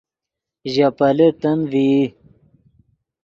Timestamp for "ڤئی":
1.71-1.99